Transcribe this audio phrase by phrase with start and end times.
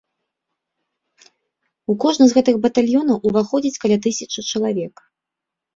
[1.93, 4.95] У кожны з гэтых батальёнаў уваходзіць каля тысячы чалавек.